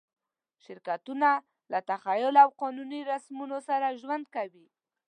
[0.63, 1.29] شرکتونه
[1.71, 4.67] له تخیل او قانوني رسمونو سره ژوند کوي.